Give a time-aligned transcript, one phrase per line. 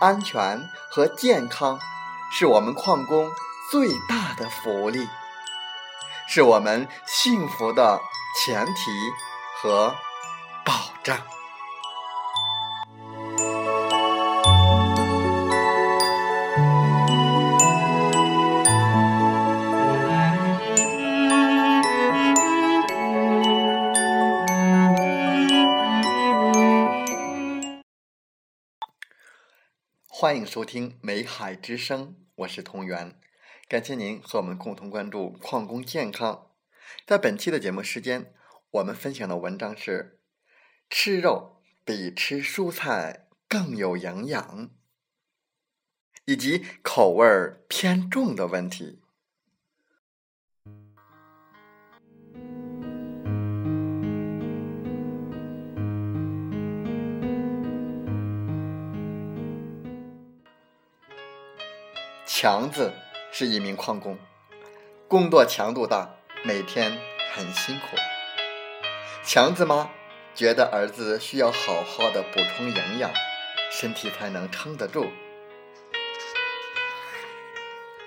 [0.00, 1.78] 安全和健康
[2.32, 3.30] 是我们矿工
[3.70, 5.08] 最大的福利，
[6.28, 8.00] 是我们幸福的
[8.44, 8.72] 前提
[9.62, 9.94] 和
[10.64, 11.35] 保障。
[30.26, 33.16] 欢迎收听《美海之声》，我是同源，
[33.68, 36.50] 感谢您和我们共同关注矿工健康。
[37.06, 38.34] 在本期的节目时间，
[38.72, 40.18] 我们分享的文章是：
[40.90, 44.70] 吃肉比吃蔬菜更有营养，
[46.24, 47.24] 以及口味
[47.68, 49.00] 偏重的问题。
[62.38, 62.92] 强子
[63.32, 64.18] 是一名矿工，
[65.08, 66.98] 工作强度大，每天
[67.32, 67.96] 很辛苦。
[69.24, 69.90] 强子妈
[70.34, 73.10] 觉得儿子需要好好的补充营养，
[73.70, 75.06] 身体才能撑得住。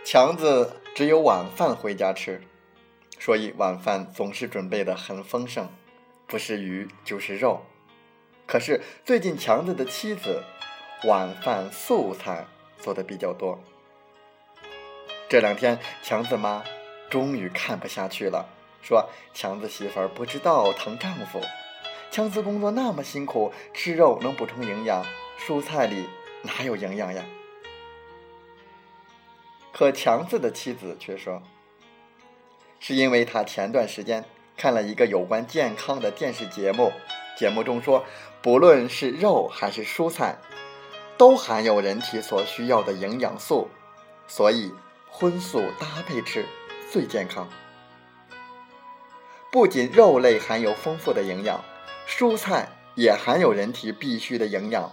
[0.06, 2.44] 强子只有晚饭回家吃，
[3.17, 5.67] 所以晚饭总是准备的很丰盛，
[6.28, 7.66] 不是鱼就是肉。
[8.46, 10.44] 可是最近强子的妻子
[11.06, 12.46] 晚饭素菜
[12.78, 13.59] 做的比较多。
[15.29, 16.63] 这两天，强子妈
[17.07, 18.50] 终于看不下去了，
[18.81, 21.40] 说：“强子媳妇不知道疼丈夫。
[22.09, 25.06] 强子工作那么辛苦，吃肉能补充营养，
[25.38, 26.09] 蔬菜里
[26.41, 27.23] 哪有营养呀？”
[29.72, 31.44] 可强子的妻子却说
[32.81, 34.25] ：“是因为他前段时间
[34.57, 36.91] 看了一个有关健康的电视节目，
[37.38, 38.03] 节目中说，
[38.41, 40.40] 不论是肉还是蔬菜，
[41.19, 43.69] 都含有人体所需要的营养素，
[44.28, 44.73] 所以。”
[45.09, 46.46] 荤素搭配吃
[46.92, 47.50] 最健康。
[49.52, 51.64] 不仅肉类含有丰富的营养，
[52.08, 54.92] 蔬菜也含有人体必需的营养。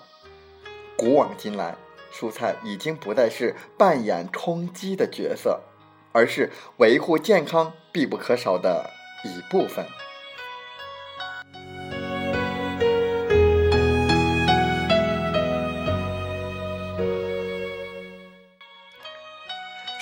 [0.97, 1.77] 古往今来，
[2.12, 5.60] 蔬菜已经不再是扮演充饥的角色，
[6.12, 8.91] 而是维护健康必不可少的
[9.25, 9.84] 一部分。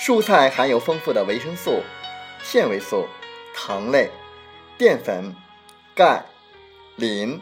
[0.05, 1.81] 蔬菜含有丰富的维生素、
[2.43, 3.07] 纤维素、
[3.55, 4.11] 糖类、
[4.77, 5.35] 淀粉、
[5.95, 6.23] 钙、
[6.95, 7.41] 磷、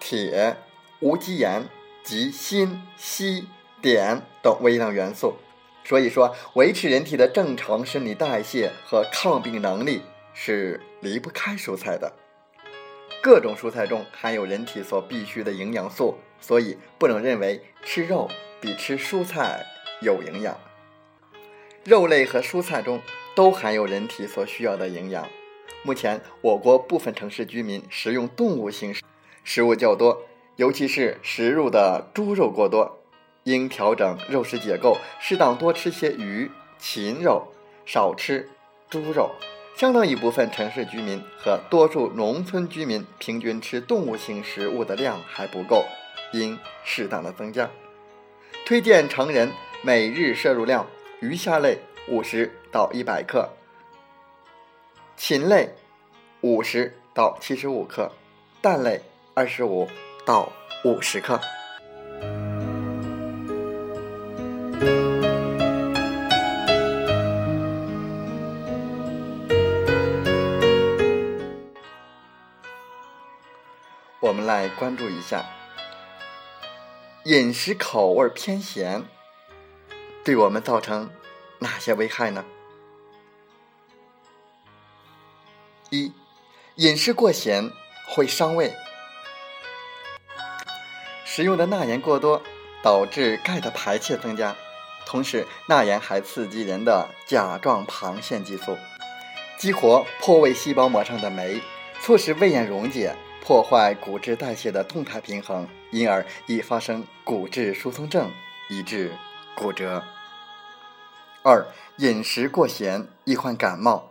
[0.00, 0.56] 铁、
[0.98, 1.64] 无机盐
[2.02, 3.44] 及锌、硒、
[3.80, 5.36] 碘等微量元素，
[5.84, 10.02] 所以说维持人体的正常生理代谢和抗病能力
[10.34, 12.12] 是离不开蔬菜的。
[13.22, 18.28] 各种蔬菜中含有人体所必需的营养素，所以不能认为吃肉
[18.60, 19.64] 比吃蔬菜
[20.00, 20.58] 有营养。
[21.84, 23.00] 肉类和蔬菜中
[23.34, 25.26] 都含有人体所需要的营养。
[25.82, 28.94] 目前，我国部分城市居民食用动物性
[29.42, 30.22] 食物较多，
[30.54, 33.00] 尤其是食入的猪肉过多，
[33.42, 36.48] 应调整肉食结构，适当多吃些鱼、
[36.78, 37.52] 禽肉，
[37.84, 38.48] 少吃
[38.88, 39.32] 猪肉。
[39.74, 45.84] 相当一部分城市居民和多数农村居民平均吃动物性食物的量还不够，
[46.32, 47.68] 应适当的增加。
[48.64, 49.50] 推荐成人
[49.82, 50.86] 每日摄入量。
[51.22, 51.78] 鱼虾类
[52.08, 53.48] 五十到一百克，
[55.16, 55.72] 禽类
[56.40, 58.10] 五十到七十五克，
[58.60, 59.00] 蛋类
[59.32, 59.86] 二十五
[60.26, 60.50] 到
[60.84, 61.40] 五十克。
[74.18, 75.44] 我们来关注一下，
[77.26, 79.04] 饮食口味偏咸。
[80.24, 81.10] 对我们造成
[81.58, 82.44] 哪些危害呢？
[85.90, 86.12] 一、
[86.76, 87.70] 饮食过咸
[88.08, 88.72] 会伤胃，
[91.24, 92.40] 食用的钠盐过多，
[92.82, 94.54] 导致钙的排泄增加。
[95.04, 98.78] 同时，钠盐还刺激人的甲状旁腺激素，
[99.58, 101.60] 激活破胃细胞膜上的酶，
[102.00, 103.14] 促使胃液溶解，
[103.44, 108.30] 破坏骨质代谢的动态平衡，因而易发生骨质疏松症，
[108.70, 109.12] 以致
[109.56, 110.02] 骨折。
[111.42, 111.66] 二、
[111.96, 114.10] 饮食过咸易患感冒，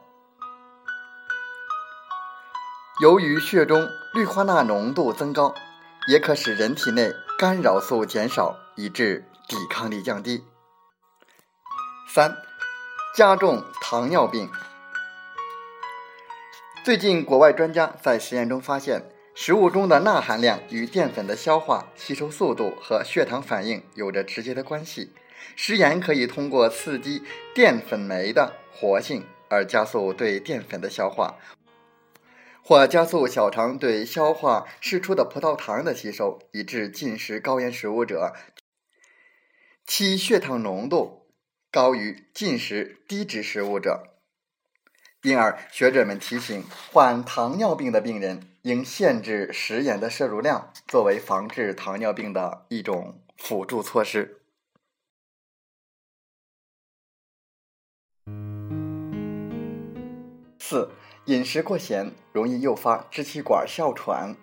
[3.01, 5.55] 由于血中氯化钠浓度增高，
[6.07, 10.43] 也可使人体内干扰素减少，以致抵抗力降低。
[12.07, 12.35] 三、
[13.15, 14.49] 加重糖尿病。
[16.83, 25.13] 最近，国外专家在实验中发现，食物中的钠含量与淀粉的消化吸收速度和血糖反应有着直接的关系。
[25.55, 27.23] 食盐可以通过刺激
[27.53, 31.38] 淀粉酶的活性而加速对淀粉的消化，
[32.63, 38.33] 或加速小肠对消化释出的葡萄糖的吸收，以致进食高盐食物者
[39.85, 41.19] 其血糖浓度。
[41.73, 44.03] 高于进食低脂食物者，
[45.21, 54.40] 因而学者们提醒患糖尿病的病人应限制食盐的摄入量，作为防治糖尿病的一种辅助措施。
[60.71, 60.89] 四、
[61.25, 64.38] 饮食过咸容易诱发支气管哮喘。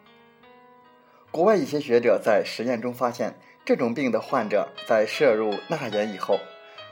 [1.31, 6.39] 国外一些学者在实验中发现，这种病的患者在摄入钠盐以后。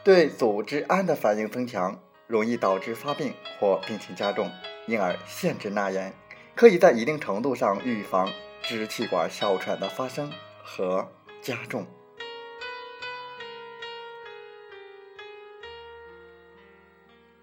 [0.03, 4.51] 对组织胺的反应增强，容易导致发病或病情加重，
[4.87, 6.15] 因而限制钠盐，
[6.55, 10.33] 可以在一定程度上预防支气管哮喘的发生
[10.65, 11.13] 和
[11.43, 11.87] 加重。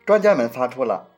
[0.06, 1.13] 专家们发出了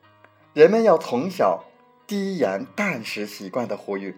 [0.56, 1.64] 人们要从小
[2.06, 4.16] 低盐淡食习惯的呼吁，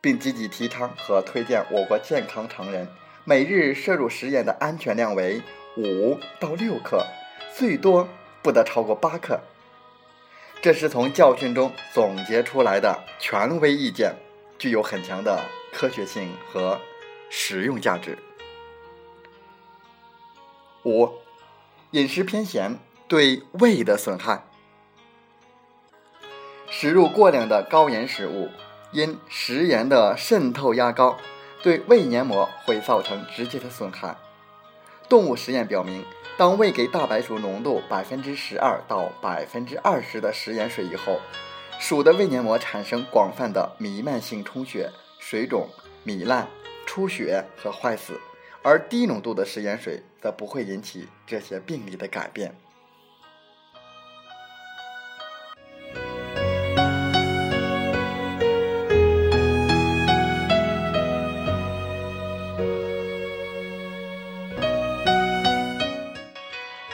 [0.00, 2.86] 并积极提倡和推荐我国健康成人
[3.24, 5.42] 每日摄入食盐的安全量为。
[5.76, 7.04] 五到六克，
[7.56, 8.08] 最多
[8.40, 9.40] 不得超过八克。
[10.62, 14.14] 这是从教训中总结出来的权威意见，
[14.60, 16.80] 具有很强的科学性和
[17.30, 18.16] 实用价值。
[20.84, 21.08] 五、
[21.90, 22.78] 饮食偏咸
[23.08, 24.44] 对胃的损害。
[26.70, 28.50] 食入过量的高盐食物，
[28.92, 31.18] 因食盐的渗透压高，
[31.62, 34.16] 对胃黏膜会造成直接的损害。
[35.08, 36.04] 动物实验表明，
[36.36, 41.20] 当喂给大白鼠浓度百分之十二到百分之二十的食盐水以后，
[41.80, 45.68] 鼠的胃黏膜产生广泛的弥漫性充血、水肿、
[46.04, 46.46] 糜烂、
[46.84, 48.20] 出血和坏死，
[48.62, 52.54] 而低浓度的食盐水则不会引起这些病理的改变。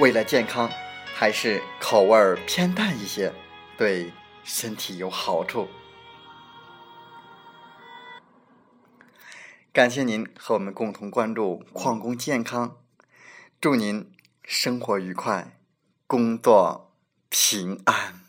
[0.05, 0.71] 为了健康，
[1.15, 3.33] 还是口味偏淡一些
[3.79, 5.67] 对身体有好处。
[9.73, 12.77] 感谢您和我们共同关注矿工健康，
[13.59, 15.57] 祝您生活愉快，
[16.07, 16.93] 工作
[17.31, 18.21] 平安。